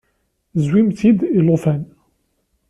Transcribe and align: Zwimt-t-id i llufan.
Zwimt-t-id 0.63 1.19
i 1.37 1.39
llufan. 1.45 1.81